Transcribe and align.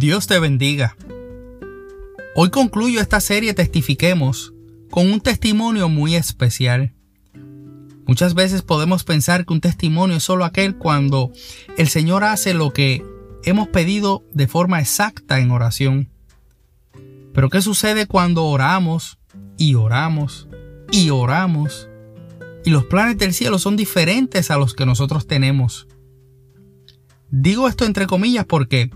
Dios 0.00 0.26
te 0.26 0.38
bendiga. 0.38 0.96
Hoy 2.34 2.48
concluyo 2.48 3.02
esta 3.02 3.20
serie 3.20 3.52
Testifiquemos 3.52 4.54
con 4.90 5.12
un 5.12 5.20
testimonio 5.20 5.90
muy 5.90 6.14
especial. 6.14 6.94
Muchas 8.06 8.32
veces 8.32 8.62
podemos 8.62 9.04
pensar 9.04 9.44
que 9.44 9.52
un 9.52 9.60
testimonio 9.60 10.16
es 10.16 10.22
solo 10.22 10.46
aquel 10.46 10.78
cuando 10.78 11.32
el 11.76 11.88
Señor 11.88 12.24
hace 12.24 12.54
lo 12.54 12.72
que 12.72 13.04
hemos 13.44 13.68
pedido 13.68 14.24
de 14.32 14.48
forma 14.48 14.80
exacta 14.80 15.38
en 15.38 15.50
oración. 15.50 16.08
Pero 17.34 17.50
¿qué 17.50 17.60
sucede 17.60 18.06
cuando 18.06 18.46
oramos 18.46 19.18
y 19.58 19.74
oramos 19.74 20.48
y 20.90 21.10
oramos 21.10 21.90
y 22.64 22.70
los 22.70 22.86
planes 22.86 23.18
del 23.18 23.34
cielo 23.34 23.58
son 23.58 23.76
diferentes 23.76 24.50
a 24.50 24.56
los 24.56 24.72
que 24.72 24.86
nosotros 24.86 25.26
tenemos? 25.26 25.88
Digo 27.30 27.68
esto 27.68 27.84
entre 27.84 28.06
comillas 28.06 28.46
porque 28.46 28.90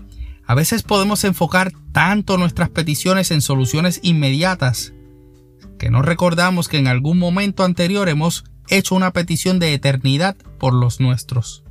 a 0.47 0.55
veces 0.55 0.83
podemos 0.83 1.23
enfocar 1.23 1.71
tanto 1.91 2.37
nuestras 2.37 2.69
peticiones 2.69 3.31
en 3.31 3.41
soluciones 3.41 3.99
inmediatas 4.03 4.93
que 5.79 5.89
no 5.89 6.01
recordamos 6.01 6.67
que 6.67 6.77
en 6.77 6.87
algún 6.87 7.17
momento 7.17 7.63
anterior 7.63 8.09
hemos 8.09 8.45
hecho 8.69 8.95
una 8.95 9.11
petición 9.11 9.59
de 9.59 9.73
eternidad 9.73 10.35
por 10.59 10.73
los 10.73 10.99
nuestros. 10.99 11.63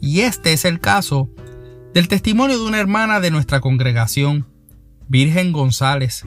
Y 0.00 0.20
este 0.20 0.52
es 0.52 0.64
el 0.64 0.80
caso 0.80 1.28
del 1.92 2.08
testimonio 2.08 2.58
de 2.58 2.64
una 2.64 2.80
hermana 2.80 3.20
de 3.20 3.30
nuestra 3.30 3.60
congregación, 3.60 4.46
Virgen 5.08 5.52
González, 5.52 6.24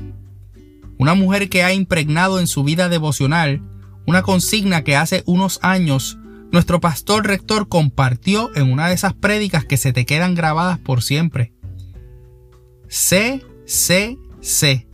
una 0.98 1.16
mujer 1.16 1.50
que 1.50 1.64
ha 1.64 1.74
impregnado 1.74 2.40
en 2.40 2.48
su 2.48 2.64
vida 2.64 2.90
devocional 2.90 3.62
una 4.06 4.22
consigna 4.22 4.84
que 4.84 4.96
hace 4.96 5.24
unos 5.26 5.60
años 5.62 6.20
nuestro 6.54 6.80
pastor 6.80 7.26
rector 7.26 7.68
compartió 7.68 8.56
en 8.56 8.72
una 8.72 8.88
de 8.88 8.94
esas 8.94 9.14
prédicas 9.16 9.66
que 9.66 9.76
se 9.76 9.92
te 9.92 10.06
quedan 10.06 10.36
grabadas 10.36 10.78
por 10.78 11.02
siempre. 11.02 11.52
C, 12.88 13.44
C, 13.66 14.20
C, 14.40 14.88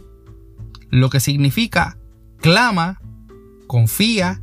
lo 0.90 1.10
que 1.10 1.20
significa 1.20 1.98
clama, 2.38 3.02
confía 3.68 4.42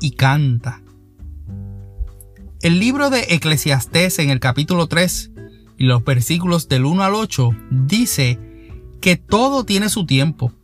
y 0.00 0.12
canta. 0.12 0.80
El 2.62 2.80
libro 2.80 3.10
de 3.10 3.26
Eclesiastés 3.28 4.18
en 4.18 4.30
el 4.30 4.40
capítulo 4.40 4.86
3 4.86 5.32
y 5.76 5.84
los 5.84 6.02
versículos 6.02 6.66
del 6.66 6.86
1 6.86 7.04
al 7.04 7.14
8 7.14 7.50
dice 7.70 8.38
que 9.02 9.16
todo 9.16 9.64
tiene 9.64 9.90
su 9.90 10.06
tiempo 10.06 10.54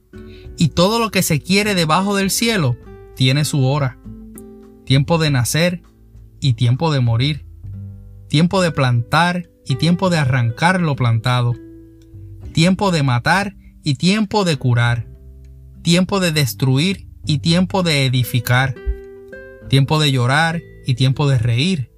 y 0.57 0.69
todo 0.69 0.99
lo 0.99 1.11
que 1.11 1.23
se 1.23 1.41
quiere 1.41 1.75
debajo 1.75 2.17
del 2.17 2.31
cielo 2.31 2.75
tiene 3.17 3.45
su 3.45 3.67
hora 3.67 3.99
tiempo 4.85 5.19
de 5.19 5.31
nacer 5.31 5.83
y 6.41 6.55
tiempo 6.55 6.93
de 6.93 7.01
morir, 7.01 7.47
tiempo 8.29 8.63
de 8.63 8.71
plantar 8.71 9.49
y 9.67 9.77
tiempo 9.77 10.11
de 10.11 10.19
arrancar 10.19 10.81
lo 10.81 10.95
plantado, 10.97 11.55
tiempo 12.53 12.91
de 12.91 13.03
matar 13.03 13.57
y 13.83 13.95
tiempo 13.95 14.45
de 14.45 14.57
curar, 14.57 15.07
tiempo 15.83 16.21
de 16.21 16.33
destruir 16.33 17.09
y 17.27 17.39
tiempo 17.39 17.83
de 17.83 18.07
edificar, 18.07 18.75
tiempo 19.69 19.99
de 19.99 20.13
llorar 20.13 20.63
y 20.87 20.95
tiempo 20.95 21.29
de 21.29 21.39
reír, 21.39 21.91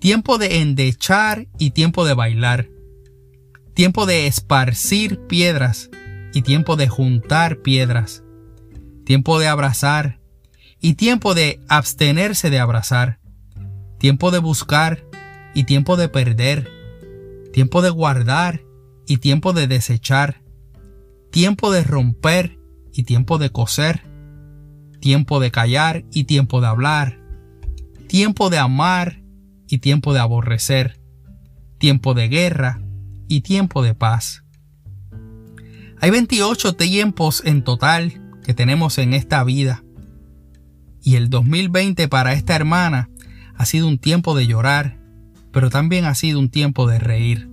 tiempo 0.00 0.38
de 0.38 0.60
endechar 0.60 1.48
y 1.58 1.70
tiempo 1.70 2.04
de 2.04 2.14
bailar, 2.14 2.68
tiempo 3.74 4.06
de 4.06 4.26
esparcir 4.26 5.20
piedras 5.26 5.90
y 6.32 6.42
tiempo 6.42 6.76
de 6.76 6.88
juntar 6.88 7.58
piedras, 7.58 8.22
tiempo 9.04 9.38
de 9.38 9.46
abrazar 9.46 10.20
y 10.84 10.96
tiempo 10.96 11.32
de 11.32 11.62
abstenerse 11.66 12.50
de 12.50 12.58
abrazar, 12.58 13.18
tiempo 13.98 14.30
de 14.30 14.38
buscar 14.38 15.02
y 15.54 15.64
tiempo 15.64 15.96
de 15.96 16.10
perder, 16.10 16.70
tiempo 17.54 17.80
de 17.80 17.88
guardar 17.88 18.60
y 19.06 19.16
tiempo 19.16 19.54
de 19.54 19.66
desechar, 19.66 20.42
tiempo 21.30 21.72
de 21.72 21.84
romper 21.84 22.58
y 22.92 23.04
tiempo 23.04 23.38
de 23.38 23.48
coser, 23.48 24.02
tiempo 25.00 25.40
de 25.40 25.50
callar 25.50 26.04
y 26.12 26.24
tiempo 26.24 26.60
de 26.60 26.66
hablar, 26.66 27.18
tiempo 28.06 28.50
de 28.50 28.58
amar 28.58 29.22
y 29.66 29.78
tiempo 29.78 30.12
de 30.12 30.20
aborrecer, 30.20 31.00
tiempo 31.78 32.12
de 32.12 32.28
guerra 32.28 32.82
y 33.26 33.40
tiempo 33.40 33.82
de 33.82 33.94
paz. 33.94 34.44
Hay 35.98 36.10
28 36.10 36.74
tiempos 36.74 37.42
en 37.46 37.64
total 37.64 38.20
que 38.44 38.52
tenemos 38.52 38.98
en 38.98 39.14
esta 39.14 39.42
vida 39.44 39.83
y 41.04 41.16
el 41.16 41.28
2020 41.28 42.08
para 42.08 42.32
esta 42.32 42.56
hermana 42.56 43.10
ha 43.56 43.66
sido 43.66 43.86
un 43.86 43.98
tiempo 43.98 44.34
de 44.34 44.46
llorar, 44.46 44.98
pero 45.52 45.68
también 45.68 46.06
ha 46.06 46.14
sido 46.14 46.40
un 46.40 46.48
tiempo 46.48 46.88
de 46.88 46.98
reír. 46.98 47.50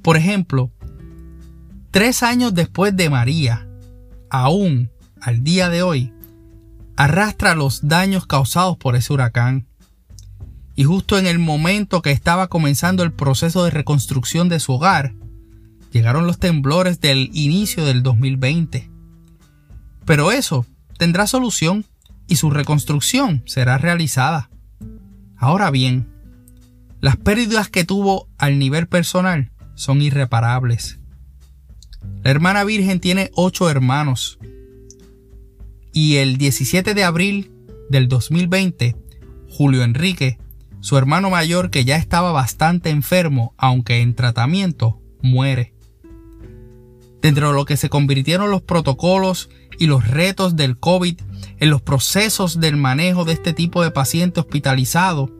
Por 0.00 0.16
ejemplo, 0.16 0.70
tres 1.90 2.22
años 2.22 2.54
después 2.54 2.96
de 2.96 3.10
María, 3.10 3.66
aún 4.30 4.90
al 5.20 5.42
día 5.42 5.68
de 5.68 5.82
hoy, 5.82 6.14
arrastra 6.96 7.56
los 7.56 7.88
daños 7.88 8.26
causados 8.26 8.76
por 8.78 8.94
ese 8.94 9.12
huracán. 9.12 9.66
Y 10.76 10.84
justo 10.84 11.18
en 11.18 11.26
el 11.26 11.40
momento 11.40 12.00
que 12.00 12.12
estaba 12.12 12.46
comenzando 12.46 13.02
el 13.02 13.12
proceso 13.12 13.64
de 13.64 13.70
reconstrucción 13.70 14.48
de 14.48 14.60
su 14.60 14.74
hogar, 14.74 15.14
llegaron 15.90 16.28
los 16.28 16.38
temblores 16.38 17.00
del 17.00 17.28
inicio 17.32 17.84
del 17.84 18.04
2020. 18.04 18.88
Pero 20.06 20.30
eso 20.30 20.64
tendrá 20.96 21.26
solución 21.26 21.84
y 22.30 22.36
su 22.36 22.48
reconstrucción 22.48 23.42
será 23.44 23.76
realizada. 23.76 24.50
Ahora 25.36 25.70
bien, 25.70 26.08
las 27.00 27.16
pérdidas 27.16 27.68
que 27.68 27.84
tuvo 27.84 28.28
al 28.38 28.58
nivel 28.58 28.86
personal 28.86 29.50
son 29.74 30.00
irreparables. 30.00 31.00
La 32.22 32.30
hermana 32.30 32.62
Virgen 32.62 33.00
tiene 33.00 33.30
ocho 33.34 33.68
hermanos 33.68 34.38
y 35.92 36.16
el 36.16 36.38
17 36.38 36.94
de 36.94 37.02
abril 37.02 37.50
del 37.88 38.06
2020, 38.06 38.96
Julio 39.48 39.82
Enrique, 39.82 40.38
su 40.78 40.96
hermano 40.96 41.30
mayor 41.30 41.70
que 41.70 41.84
ya 41.84 41.96
estaba 41.96 42.30
bastante 42.30 42.90
enfermo, 42.90 43.54
aunque 43.58 44.02
en 44.02 44.14
tratamiento, 44.14 45.00
muere. 45.20 45.74
Dentro 47.20 47.48
de 47.48 47.54
lo 47.54 47.64
que 47.64 47.76
se 47.76 47.88
convirtieron 47.88 48.52
los 48.52 48.62
protocolos 48.62 49.50
y 49.80 49.86
los 49.86 50.06
retos 50.06 50.56
del 50.56 50.78
COVID 50.78 51.18
en 51.58 51.70
los 51.70 51.80
procesos 51.80 52.60
del 52.60 52.76
manejo 52.76 53.24
de 53.24 53.32
este 53.32 53.54
tipo 53.54 53.82
de 53.82 53.90
paciente 53.90 54.38
hospitalizado. 54.38 55.34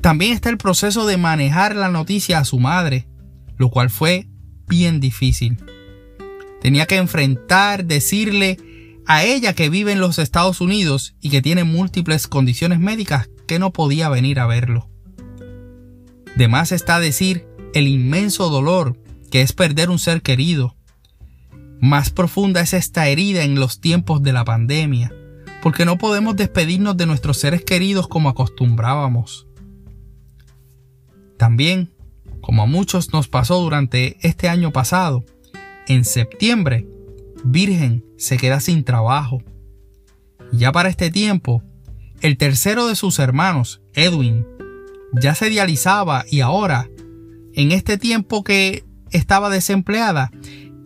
También 0.00 0.32
está 0.32 0.48
el 0.48 0.56
proceso 0.56 1.06
de 1.06 1.18
manejar 1.18 1.76
la 1.76 1.90
noticia 1.90 2.38
a 2.38 2.46
su 2.46 2.58
madre, 2.58 3.06
lo 3.58 3.68
cual 3.68 3.90
fue 3.90 4.26
bien 4.66 5.00
difícil. 5.00 5.58
Tenía 6.62 6.86
que 6.86 6.96
enfrentar, 6.96 7.84
decirle 7.84 8.56
a 9.06 9.24
ella 9.24 9.52
que 9.52 9.68
vive 9.68 9.92
en 9.92 10.00
los 10.00 10.18
Estados 10.18 10.62
Unidos 10.62 11.14
y 11.20 11.28
que 11.28 11.42
tiene 11.42 11.64
múltiples 11.64 12.26
condiciones 12.26 12.80
médicas 12.80 13.28
que 13.46 13.58
no 13.58 13.70
podía 13.70 14.08
venir 14.08 14.40
a 14.40 14.46
verlo. 14.46 14.88
De 16.36 16.48
más 16.48 16.72
está 16.72 17.00
decir 17.00 17.46
el 17.74 17.86
inmenso 17.86 18.48
dolor 18.48 18.98
que 19.30 19.42
es 19.42 19.52
perder 19.52 19.90
un 19.90 19.98
ser 19.98 20.22
querido, 20.22 20.77
más 21.80 22.10
profunda 22.10 22.60
es 22.60 22.74
esta 22.74 23.08
herida 23.08 23.44
en 23.44 23.54
los 23.54 23.80
tiempos 23.80 24.22
de 24.22 24.32
la 24.32 24.44
pandemia, 24.44 25.12
porque 25.62 25.84
no 25.84 25.98
podemos 25.98 26.36
despedirnos 26.36 26.96
de 26.96 27.06
nuestros 27.06 27.38
seres 27.38 27.64
queridos 27.64 28.08
como 28.08 28.28
acostumbrábamos. 28.28 29.46
También, 31.36 31.92
como 32.40 32.62
a 32.62 32.66
muchos 32.66 33.12
nos 33.12 33.28
pasó 33.28 33.60
durante 33.60 34.16
este 34.26 34.48
año 34.48 34.72
pasado, 34.72 35.24
en 35.86 36.04
septiembre, 36.04 36.86
Virgen 37.44 38.04
se 38.16 38.36
queda 38.36 38.60
sin 38.60 38.84
trabajo. 38.84 39.42
Ya 40.52 40.72
para 40.72 40.88
este 40.88 41.10
tiempo, 41.10 41.62
el 42.20 42.36
tercero 42.36 42.88
de 42.88 42.96
sus 42.96 43.18
hermanos, 43.20 43.80
Edwin, 43.94 44.46
ya 45.12 45.34
se 45.34 45.48
dializaba 45.48 46.24
y 46.28 46.40
ahora, 46.40 46.88
en 47.54 47.72
este 47.72 47.96
tiempo 47.98 48.42
que 48.42 48.84
estaba 49.10 49.50
desempleada, 49.50 50.30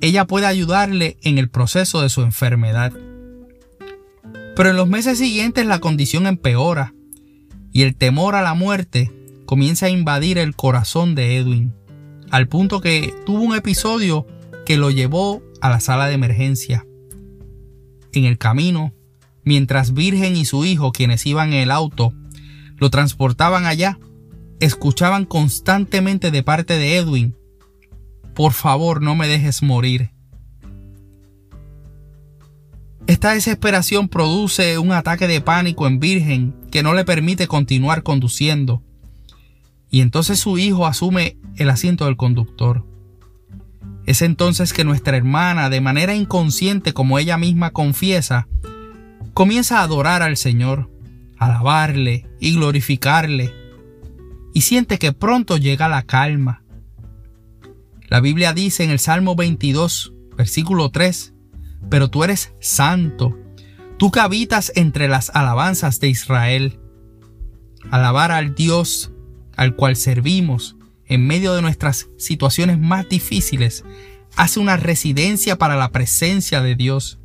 ella 0.02 0.26
puede 0.26 0.46
ayudarle 0.46 1.16
en 1.22 1.38
el 1.38 1.49
proceso 1.49 2.02
de 2.02 2.08
su 2.08 2.22
enfermedad. 2.22 2.93
Pero 4.56 4.69
en 4.69 4.76
los 4.76 4.88
meses 4.88 5.16
siguientes 5.16 5.64
la 5.64 5.78
condición 5.78 6.26
empeora 6.26 6.93
y 7.72 7.82
el 7.82 7.94
temor 7.94 8.34
a 8.34 8.43
la 8.43 8.54
muerte 8.54 9.12
comienza 9.46 9.87
a 9.87 9.90
invadir 9.90 10.38
el 10.38 10.56
corazón 10.56 11.14
de 11.14 11.37
Edwin, 11.37 11.72
al 12.32 12.49
punto 12.49 12.81
que 12.81 13.14
tuvo 13.25 13.43
un 13.43 13.54
episodio 13.54 14.26
que 14.66 14.76
lo 14.76 14.90
llevó 14.90 15.40
a 15.60 15.70
la 15.70 15.78
sala 15.78 16.08
de 16.08 16.14
emergencia. 16.14 16.84
En 18.12 18.25
el 18.25 18.38
camino, 18.38 18.93
mientras 19.44 19.94
Virgen 19.94 20.34
y 20.34 20.44
su 20.46 20.64
hijo, 20.64 20.90
quienes 20.90 21.25
iban 21.26 21.52
en 21.52 21.60
el 21.60 21.70
auto, 21.70 22.12
lo 22.76 22.90
transportaban 22.90 23.66
allá, 23.66 24.00
escuchaban 24.58 25.26
constantemente 25.26 26.32
de 26.32 26.43
parte 26.43 26.76
de 26.76 26.96
Edwin 26.96 27.37
por 28.34 28.52
favor 28.52 29.02
no 29.02 29.14
me 29.14 29.29
dejes 29.29 29.62
morir. 29.62 30.11
Esta 33.06 33.32
desesperación 33.34 34.08
produce 34.08 34.79
un 34.79 34.93
ataque 34.93 35.26
de 35.26 35.40
pánico 35.40 35.87
en 35.87 35.99
Virgen 35.99 36.55
que 36.70 36.82
no 36.82 36.94
le 36.94 37.05
permite 37.05 37.46
continuar 37.46 38.02
conduciendo. 38.02 38.82
y 39.90 40.00
entonces 40.00 40.40
su 40.40 40.56
hijo 40.56 40.87
asume 40.87 41.37
el 41.56 41.69
asiento 41.69 42.06
del 42.06 42.17
conductor. 42.17 42.87
Es 44.06 44.23
entonces 44.23 44.73
que 44.73 44.85
nuestra 44.85 45.19
hermana, 45.19 45.69
de 45.69 45.82
manera 45.82 46.14
inconsciente 46.14 46.94
como 46.94 47.19
ella 47.19 47.37
misma 47.37 47.73
confiesa, 47.73 48.49
comienza 49.35 49.78
a 49.78 49.82
adorar 49.82 50.23
al 50.23 50.38
Señor, 50.38 50.90
alabarle 51.38 52.26
y 52.40 52.55
glorificarle, 52.55 53.52
y 54.55 54.62
siente 54.62 54.99
que 54.99 55.12
pronto 55.12 55.58
llega 55.58 55.88
la 55.88 56.05
calma. 56.05 56.62
La 58.12 58.20
Biblia 58.20 58.53
dice 58.53 58.85
en 58.85 58.91
el 58.91 58.99
Salmo 58.99 59.37
22, 59.37 60.12
versículo 60.37 60.91
3, 60.91 61.32
pero 61.88 62.11
tú 62.11 62.25
eres 62.25 62.53
santo, 62.61 63.38
tú 63.97 64.11
que 64.11 64.20
habitas 64.20 64.70
entre 64.75 65.09
las 65.09 65.31
alabanzas 65.31 65.99
de 65.99 66.09
Israel. 66.09 66.79
Alabar 67.91 68.31
al 68.31 68.55
Dios 68.55 69.12
al 69.56 69.76
cual 69.76 69.97
servimos 69.97 70.76
en 71.06 71.26
medio 71.26 71.55
de 71.55 71.62
nuestras 71.62 72.11
situaciones 72.19 72.79
más 72.79 73.09
difíciles 73.09 73.82
hace 74.37 74.61
una 74.61 74.76
residencia 74.76 75.56
para 75.56 75.76
la 75.76 75.88
presencia 75.88 76.61
de 76.61 76.75
Dios. 76.75 77.19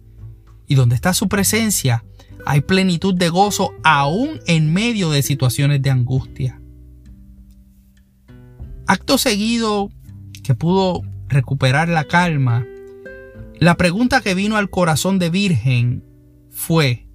Y 0.68 0.76
donde 0.76 0.96
está 0.96 1.14
su 1.14 1.28
presencia, 1.28 2.06
hay 2.46 2.62
plenitud 2.62 3.14
de 3.14 3.28
gozo 3.28 3.74
aún 3.84 4.40
en 4.48 4.72
medio 4.72 5.10
de 5.10 5.22
situaciones 5.22 5.82
de 5.82 5.90
angustia. 5.90 6.62
Acto 8.86 9.18
seguido 9.18 9.92
que 10.48 10.56
pudo 10.56 11.02
recuperar 11.28 11.90
la 11.90 12.06
calma, 12.06 12.66
la 13.60 13.76
pregunta 13.76 14.22
que 14.22 14.34
vino 14.34 14.56
al 14.56 14.70
corazón 14.70 15.20
de 15.20 15.30
Virgen 15.30 16.06
fue, 16.50 17.06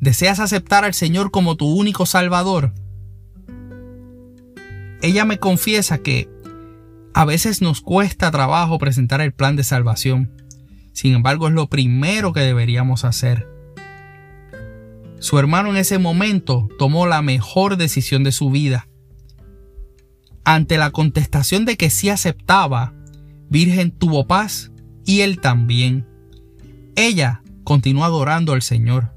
¿deseas 0.00 0.40
aceptar 0.40 0.82
al 0.82 0.94
Señor 0.94 1.30
como 1.30 1.56
tu 1.56 1.66
único 1.66 2.06
Salvador? 2.06 2.72
Ella 5.02 5.26
me 5.26 5.38
confiesa 5.38 5.98
que 5.98 6.30
a 7.12 7.26
veces 7.26 7.60
nos 7.60 7.82
cuesta 7.82 8.30
trabajo 8.30 8.78
presentar 8.78 9.20
el 9.20 9.34
plan 9.34 9.54
de 9.54 9.64
salvación. 9.64 10.32
Sin 10.94 11.12
embargo, 11.12 11.48
es 11.48 11.52
lo 11.52 11.68
primero 11.68 12.32
que 12.32 12.40
deberíamos 12.40 13.04
hacer. 13.04 13.46
Su 15.18 15.38
hermano 15.38 15.68
en 15.68 15.76
ese 15.76 15.98
momento 15.98 16.66
tomó 16.78 17.06
la 17.06 17.20
mejor 17.20 17.76
decisión 17.76 18.24
de 18.24 18.32
su 18.32 18.48
vida. 18.48 18.87
Ante 20.50 20.78
la 20.78 20.92
contestación 20.92 21.66
de 21.66 21.76
que 21.76 21.90
sí 21.90 22.08
aceptaba, 22.08 22.94
Virgen 23.50 23.90
tuvo 23.90 24.26
paz 24.26 24.72
y 25.04 25.20
él 25.20 25.40
también. 25.40 26.08
Ella 26.96 27.42
continuó 27.64 28.06
adorando 28.06 28.54
al 28.54 28.62
Señor. 28.62 29.12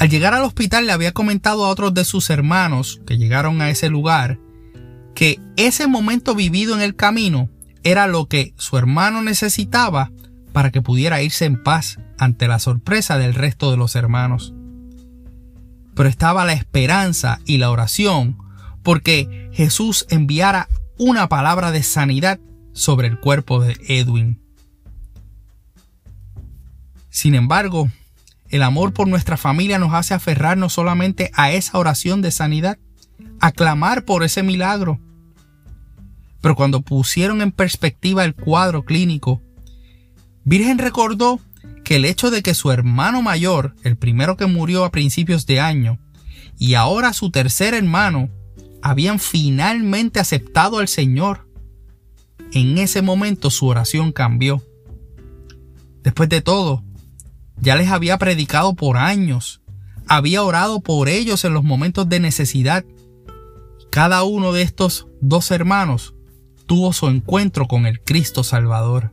Al 0.00 0.10
llegar 0.10 0.34
al 0.34 0.42
hospital 0.42 0.86
le 0.86 0.92
había 0.92 1.12
comentado 1.12 1.64
a 1.64 1.68
otros 1.68 1.94
de 1.94 2.04
sus 2.04 2.30
hermanos 2.30 3.00
que 3.06 3.16
llegaron 3.16 3.62
a 3.62 3.70
ese 3.70 3.90
lugar 3.90 4.40
que 5.14 5.38
ese 5.54 5.86
momento 5.86 6.34
vivido 6.34 6.74
en 6.74 6.82
el 6.82 6.96
camino 6.96 7.48
era 7.84 8.08
lo 8.08 8.26
que 8.26 8.54
su 8.56 8.76
hermano 8.76 9.22
necesitaba 9.22 10.10
para 10.52 10.72
que 10.72 10.82
pudiera 10.82 11.22
irse 11.22 11.44
en 11.44 11.62
paz 11.62 12.00
ante 12.18 12.48
la 12.48 12.58
sorpresa 12.58 13.18
del 13.18 13.34
resto 13.34 13.70
de 13.70 13.76
los 13.76 13.94
hermanos. 13.94 14.52
Pero 15.94 16.08
estaba 16.08 16.44
la 16.44 16.54
esperanza 16.54 17.38
y 17.46 17.58
la 17.58 17.70
oración 17.70 18.44
porque 18.86 19.50
Jesús 19.52 20.06
enviara 20.10 20.68
una 20.96 21.28
palabra 21.28 21.72
de 21.72 21.82
sanidad 21.82 22.38
sobre 22.72 23.08
el 23.08 23.18
cuerpo 23.18 23.60
de 23.60 23.76
Edwin. 23.88 24.40
Sin 27.10 27.34
embargo, 27.34 27.90
el 28.48 28.62
amor 28.62 28.92
por 28.92 29.08
nuestra 29.08 29.36
familia 29.36 29.80
nos 29.80 29.92
hace 29.92 30.14
aferrarnos 30.14 30.74
solamente 30.74 31.32
a 31.34 31.50
esa 31.50 31.78
oración 31.78 32.22
de 32.22 32.30
sanidad, 32.30 32.78
a 33.40 33.50
clamar 33.50 34.04
por 34.04 34.22
ese 34.22 34.44
milagro. 34.44 35.00
Pero 36.40 36.54
cuando 36.54 36.82
pusieron 36.82 37.42
en 37.42 37.50
perspectiva 37.50 38.24
el 38.24 38.36
cuadro 38.36 38.84
clínico, 38.84 39.42
Virgen 40.44 40.78
recordó 40.78 41.40
que 41.82 41.96
el 41.96 42.04
hecho 42.04 42.30
de 42.30 42.40
que 42.40 42.54
su 42.54 42.70
hermano 42.70 43.20
mayor, 43.20 43.74
el 43.82 43.96
primero 43.96 44.36
que 44.36 44.46
murió 44.46 44.84
a 44.84 44.92
principios 44.92 45.44
de 45.44 45.58
año, 45.58 45.98
y 46.56 46.74
ahora 46.74 47.12
su 47.12 47.32
tercer 47.32 47.74
hermano, 47.74 48.30
habían 48.86 49.18
finalmente 49.18 50.20
aceptado 50.20 50.78
al 50.78 50.86
Señor 50.86 51.48
en 52.52 52.78
ese 52.78 53.02
momento 53.02 53.50
su 53.50 53.66
oración 53.66 54.12
cambió. 54.12 54.62
Después 56.04 56.28
de 56.28 56.40
todo, 56.40 56.84
ya 57.60 57.74
les 57.74 57.90
había 57.90 58.16
predicado 58.16 58.74
por 58.74 58.96
años, 58.96 59.60
había 60.06 60.44
orado 60.44 60.78
por 60.78 61.08
ellos 61.08 61.44
en 61.44 61.52
los 61.52 61.64
momentos 61.64 62.08
de 62.08 62.20
necesidad. 62.20 62.84
Cada 63.90 64.22
uno 64.22 64.52
de 64.52 64.62
estos 64.62 65.08
dos 65.20 65.50
hermanos 65.50 66.14
tuvo 66.66 66.92
su 66.92 67.08
encuentro 67.08 67.66
con 67.66 67.86
el 67.86 68.00
Cristo 68.00 68.44
Salvador. 68.44 69.12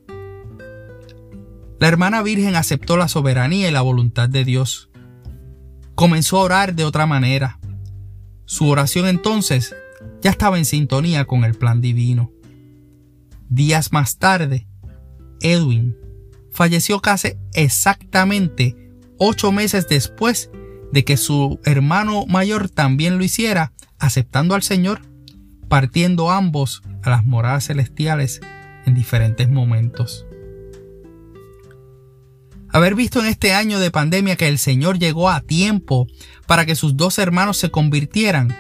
La 1.80 1.88
hermana 1.88 2.22
Virgen 2.22 2.56
aceptó 2.56 2.96
la 2.96 3.08
soberanía 3.08 3.70
y 3.70 3.72
la 3.72 3.81
voluntad 3.81 4.30
de 4.30 4.46
Dios. 4.46 4.92
Comenzó 5.96 6.38
a 6.38 6.44
orar 6.44 6.75
de 6.75 6.86
otra 6.86 7.08
manera. 7.08 7.60
Su 8.45 8.68
oración 8.69 9.07
entonces 9.07 9.75
ya 10.22 10.31
estaba 10.31 10.57
en 10.57 10.66
sintonía 10.66 11.25
con 11.25 11.44
el 11.44 11.56
plan 11.56 11.81
divino. 11.81 12.31
Días 13.50 13.92
más 13.92 14.18
tarde, 14.18 14.68
Edwin 15.42 15.95
falleció 16.51 17.00
casi 17.01 17.34
exactamente 17.54 18.75
ocho 19.18 19.51
meses 19.51 19.88
después 19.88 20.50
de 20.92 21.04
que 21.04 21.18
su 21.18 21.60
hermano 21.66 22.25
mayor 22.28 22.69
también 22.69 23.18
lo 23.18 23.24
hiciera, 23.24 23.74
aceptando 23.98 24.56
al 24.56 24.62
Señor, 24.62 25.01
partiendo 25.68 26.30
ambos 26.30 26.84
a 27.01 27.10
las 27.10 27.25
moradas 27.25 27.68
celestiales 27.68 28.42
en 28.86 28.94
diferentes 28.94 29.50
momentos. 29.50 30.25
Haber 32.74 32.96
visto 32.96 33.20
en 33.20 33.28
este 33.28 33.54
año 33.54 33.80
de 33.80 33.92
pandemia 33.92 34.36
que 34.36 34.48
el 34.48 34.58
Señor 34.58 34.98
llegó 34.98 35.30
a 35.30 35.42
tiempo 35.42 36.08
para 36.48 36.66
que 36.66 36.75
sus 36.75 36.98
dos 36.98 37.20
hermanos 37.20 37.58
se 37.58 37.70
convirtieran 37.70 38.56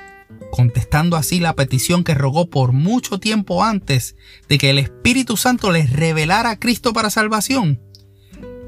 contestando 0.51 1.17
así 1.17 1.39
la 1.39 1.55
petición 1.55 2.03
que 2.03 2.13
rogó 2.13 2.47
por 2.47 2.73
mucho 2.73 3.19
tiempo 3.19 3.63
antes 3.63 4.15
de 4.47 4.59
que 4.59 4.69
el 4.69 4.77
Espíritu 4.77 5.35
Santo 5.35 5.71
les 5.71 5.89
revelara 5.91 6.51
a 6.51 6.59
Cristo 6.59 6.93
para 6.93 7.09
salvación, 7.09 7.81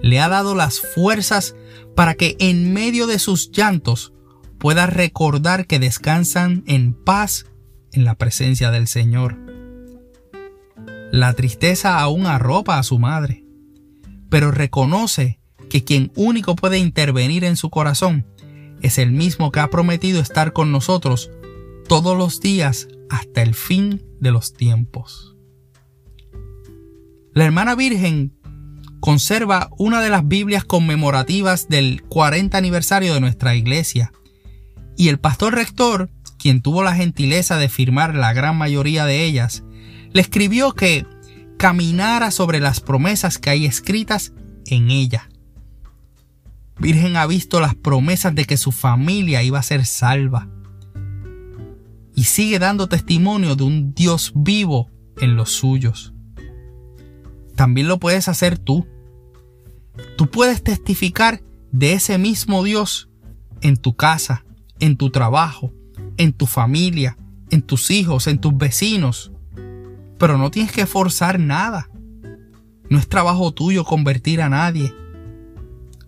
le 0.02 0.20
ha 0.20 0.28
dado 0.28 0.56
las 0.56 0.82
fuerzas 0.82 1.56
para 1.96 2.16
que 2.16 2.38
en 2.40 2.74
medio 2.74 3.06
de 3.06 3.20
sus 3.20 3.52
llantos 3.52 4.14
pueda 4.58 4.88
recordar 4.88 5.68
que 5.68 5.78
descansan 5.78 6.64
en 6.66 6.96
paz 6.96 7.46
en 7.92 8.04
la 8.04 8.16
presencia 8.16 8.72
del 8.72 8.88
Señor. 8.88 9.38
La 11.12 11.34
tristeza 11.34 12.00
aún 12.00 12.26
arropa 12.26 12.80
a 12.80 12.84
su 12.84 12.98
madre, 12.98 13.45
pero 14.36 14.52
reconoce 14.52 15.40
que 15.70 15.86
quien 15.86 16.12
único 16.18 16.58
puede 16.58 16.78
intervenir 16.78 17.46
en 17.46 17.56
su 17.56 17.70
corazón 17.70 18.26
es 18.82 18.98
el 18.98 19.14
mismo 19.14 19.50
que 19.50 19.62
ha 19.62 19.70
prometido 19.70 20.20
estar 20.20 20.52
con 20.52 20.74
nosotros 20.74 21.32
todos 21.88 22.18
los 22.18 22.42
días 22.42 22.90
hasta 23.10 23.42
el 23.42 23.56
fin 23.56 24.04
de 24.20 24.32
los 24.32 24.52
tiempos. 24.52 25.38
La 27.34 27.46
hermana 27.46 27.76
Virgen 27.76 28.34
conserva 29.00 29.70
una 29.78 30.02
de 30.02 30.10
las 30.10 30.28
Biblias 30.28 30.66
conmemorativas 30.66 31.70
del 31.70 32.04
40 32.04 32.58
aniversario 32.58 33.14
de 33.14 33.22
nuestra 33.22 33.56
iglesia 33.56 34.12
y 34.98 35.08
el 35.08 35.18
pastor 35.18 35.56
rector, 35.56 36.10
quien 36.38 36.62
tuvo 36.62 36.84
la 36.84 36.94
gentileza 36.94 37.56
de 37.56 37.70
firmar 37.70 38.16
la 38.16 38.34
gran 38.34 38.58
mayoría 38.58 39.06
de 39.06 39.24
ellas, 39.24 39.64
le 40.12 40.20
escribió 40.20 40.74
que 40.74 41.06
caminara 41.58 42.32
sobre 42.32 42.60
las 42.60 42.80
promesas 42.80 43.38
que 43.38 43.50
hay 43.50 43.66
escritas 43.66 44.34
en 44.66 44.92
ella. 44.92 45.30
Virgen 46.78 47.16
ha 47.16 47.26
visto 47.26 47.60
las 47.60 47.76
promesas 47.76 48.36
de 48.36 48.46
que 48.46 48.58
su 48.58 48.72
familia 48.72 49.44
iba 49.44 49.60
a 49.60 49.64
ser 49.64 49.86
salva, 49.86 50.50
y 52.16 52.24
sigue 52.24 52.60
dando 52.60 52.88
testimonio 52.88 53.56
de 53.56 53.64
un 53.64 53.94
Dios 53.94 54.32
vivo 54.36 54.90
en 55.18 55.36
los 55.36 55.52
suyos. 55.52 56.14
También 57.56 57.88
lo 57.88 58.00
puedes 58.00 58.28
hacer 58.28 58.58
tú. 58.58 58.88
Tú 60.18 60.30
puedes 60.30 60.64
testificar 60.64 61.42
de 61.72 61.94
ese 61.94 62.18
mismo 62.18 62.64
Dios 62.64 63.10
en 63.62 63.78
tu 63.78 63.96
casa, 63.96 64.46
en 64.80 64.98
tu 64.98 65.10
trabajo, 65.10 65.74
en 66.18 66.34
tu 66.34 66.46
familia, 66.46 67.18
en 67.50 67.62
tus 67.62 67.92
hijos, 67.92 68.28
en 68.28 68.40
tus 68.40 68.58
vecinos. 68.58 69.32
Pero 70.18 70.38
no 70.38 70.52
tienes 70.52 70.72
que 70.72 70.86
forzar 70.86 71.40
nada. 71.40 71.90
No 72.90 73.00
es 73.00 73.08
trabajo 73.08 73.54
tuyo 73.54 73.84
convertir 73.84 74.42
a 74.42 74.50
nadie. 74.50 74.94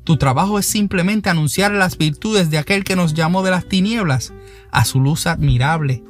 Tu 0.04 0.18
trabajo 0.18 0.58
es 0.58 0.66
simplemente 0.66 1.30
anunciar 1.30 1.72
las 1.72 1.98
virtudes 1.98 2.50
de 2.50 2.58
aquel 2.58 2.84
que 2.84 2.96
nos 2.96 3.14
llamó 3.14 3.44
de 3.44 3.52
las 3.52 3.68
tinieblas 3.68 4.34
a 4.72 4.86
su 4.86 5.02
luz 5.02 5.28
admirable, 5.28 6.04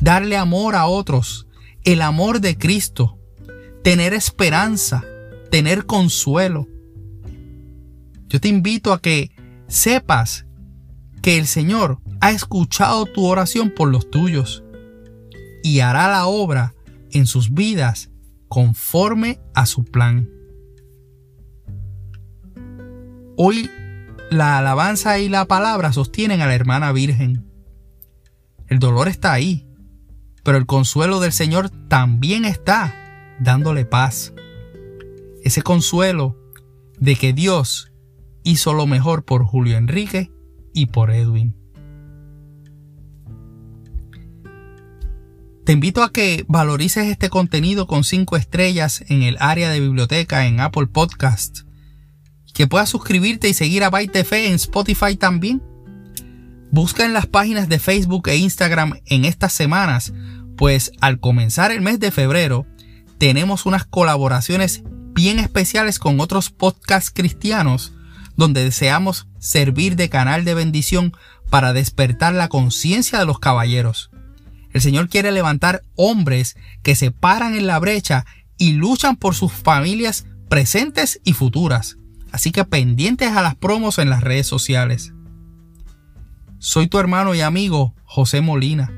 darle 0.00 0.36
amor 0.36 0.74
a 0.74 0.86
otros, 0.86 1.46
el 1.84 2.02
amor 2.02 2.40
de 2.40 2.58
Cristo, 2.58 3.18
tener 3.84 4.14
esperanza, 4.14 5.04
tener 5.50 5.86
consuelo. 5.86 6.66
Yo 8.28 8.40
te 8.40 8.48
invito 8.48 8.92
a 8.92 9.00
que 9.00 9.30
sepas 9.68 10.46
que 11.22 11.38
el 11.38 11.46
Señor 11.46 12.00
ha 12.02 12.16
ha 12.20 12.30
escuchado 12.32 13.06
tu 13.06 13.24
oración 13.26 13.70
por 13.70 13.88
los 13.88 14.10
tuyos 14.10 14.64
y 15.62 15.80
hará 15.80 16.08
la 16.08 16.26
obra 16.26 16.74
en 17.16 17.26
sus 17.26 17.54
vidas 17.54 18.10
conforme 18.48 19.40
a 19.54 19.66
su 19.66 19.84
plan. 19.84 20.28
Hoy 23.36 23.70
la 24.30 24.58
alabanza 24.58 25.18
y 25.18 25.28
la 25.28 25.46
palabra 25.46 25.92
sostienen 25.92 26.42
a 26.42 26.46
la 26.46 26.54
hermana 26.54 26.92
Virgen. 26.92 27.46
El 28.68 28.78
dolor 28.78 29.08
está 29.08 29.32
ahí, 29.32 29.66
pero 30.42 30.58
el 30.58 30.66
consuelo 30.66 31.20
del 31.20 31.32
Señor 31.32 31.70
también 31.88 32.44
está 32.44 32.94
dándole 33.40 33.84
paz. 33.84 34.34
Ese 35.42 35.62
consuelo 35.62 36.36
de 36.98 37.16
que 37.16 37.32
Dios 37.32 37.92
hizo 38.42 38.74
lo 38.74 38.86
mejor 38.86 39.24
por 39.24 39.44
Julio 39.44 39.76
Enrique 39.76 40.30
y 40.74 40.86
por 40.86 41.10
Edwin. 41.10 41.56
Te 45.66 45.72
invito 45.72 46.04
a 46.04 46.12
que 46.12 46.44
valorices 46.46 47.08
este 47.08 47.28
contenido 47.28 47.88
con 47.88 48.04
5 48.04 48.36
estrellas 48.36 49.02
en 49.08 49.24
el 49.24 49.36
área 49.40 49.68
de 49.68 49.80
biblioteca 49.80 50.46
en 50.46 50.60
Apple 50.60 50.86
Podcast. 50.86 51.62
Que 52.54 52.68
puedas 52.68 52.88
suscribirte 52.88 53.48
y 53.48 53.52
seguir 53.52 53.82
a 53.82 53.90
Byte 53.90 54.22
Fe 54.24 54.46
en 54.46 54.54
Spotify 54.54 55.16
también. 55.16 55.60
Busca 56.70 57.04
en 57.04 57.12
las 57.12 57.26
páginas 57.26 57.68
de 57.68 57.80
Facebook 57.80 58.28
e 58.28 58.36
Instagram 58.36 59.00
en 59.06 59.24
estas 59.24 59.54
semanas, 59.54 60.12
pues 60.56 60.92
al 61.00 61.18
comenzar 61.18 61.72
el 61.72 61.80
mes 61.80 61.98
de 61.98 62.12
febrero 62.12 62.64
tenemos 63.18 63.66
unas 63.66 63.84
colaboraciones 63.84 64.84
bien 65.14 65.40
especiales 65.40 65.98
con 65.98 66.20
otros 66.20 66.50
podcasts 66.50 67.10
cristianos 67.12 67.92
donde 68.36 68.62
deseamos 68.62 69.26
servir 69.40 69.96
de 69.96 70.10
canal 70.10 70.44
de 70.44 70.54
bendición 70.54 71.12
para 71.50 71.72
despertar 71.72 72.34
la 72.34 72.48
conciencia 72.48 73.18
de 73.18 73.26
los 73.26 73.40
caballeros. 73.40 74.10
El 74.76 74.82
Señor 74.82 75.08
quiere 75.08 75.32
levantar 75.32 75.80
hombres 75.94 76.54
que 76.82 76.96
se 76.96 77.10
paran 77.10 77.54
en 77.54 77.66
la 77.66 77.78
brecha 77.78 78.26
y 78.58 78.72
luchan 78.72 79.16
por 79.16 79.34
sus 79.34 79.50
familias 79.50 80.26
presentes 80.50 81.18
y 81.24 81.32
futuras. 81.32 81.96
Así 82.30 82.52
que 82.52 82.62
pendientes 82.66 83.32
a 83.32 83.40
las 83.40 83.54
promos 83.54 83.98
en 83.98 84.10
las 84.10 84.22
redes 84.22 84.46
sociales. 84.46 85.14
Soy 86.58 86.88
tu 86.88 86.98
hermano 86.98 87.34
y 87.34 87.40
amigo 87.40 87.94
José 88.04 88.42
Molina 88.42 88.92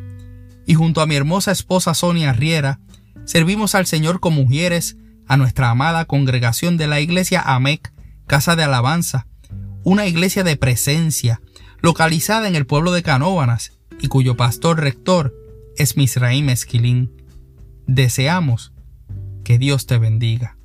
y 0.66 0.74
junto 0.74 1.00
a 1.00 1.06
mi 1.06 1.14
hermosa 1.14 1.52
esposa 1.52 1.94
Sonia 1.94 2.32
Riera 2.32 2.80
servimos 3.24 3.76
al 3.76 3.86
Señor 3.86 4.18
con 4.18 4.34
mujeres 4.34 4.96
a 5.28 5.36
nuestra 5.36 5.70
amada 5.70 6.06
congregación 6.06 6.76
de 6.76 6.88
la 6.88 6.98
iglesia 6.98 7.40
AMEC, 7.40 7.92
Casa 8.26 8.56
de 8.56 8.64
Alabanza, 8.64 9.28
una 9.84 10.08
iglesia 10.08 10.42
de 10.42 10.56
presencia 10.56 11.40
localizada 11.80 12.48
en 12.48 12.56
el 12.56 12.66
pueblo 12.66 12.90
de 12.90 13.04
Canóvanas 13.04 13.78
y 14.00 14.08
cuyo 14.08 14.36
pastor 14.36 14.80
rector 14.80 15.37
es 15.78 15.96
Misraim 15.96 16.50
Esquilín. 16.50 17.10
Deseamos 17.86 18.72
que 19.44 19.58
Dios 19.58 19.86
te 19.86 19.96
bendiga. 19.98 20.57